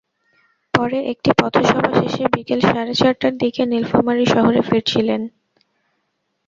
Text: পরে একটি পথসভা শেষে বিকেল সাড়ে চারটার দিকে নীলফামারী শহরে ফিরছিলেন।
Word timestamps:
পরে 0.73 0.97
একটি 1.11 1.29
পথসভা 1.39 1.89
শেষে 1.99 2.25
বিকেল 2.33 2.59
সাড়ে 2.61 2.93
চারটার 2.93 3.33
দিকে 3.37 3.61
নীলফামারী 3.65 4.25
শহরে 4.25 4.61
ফিরছিলেন। 4.61 5.21